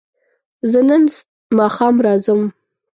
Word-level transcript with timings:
زه 0.71 0.79
نن 0.89 1.03
ماښام 1.57 1.95
راځم 2.05 2.41